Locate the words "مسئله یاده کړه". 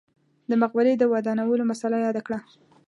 1.71-2.39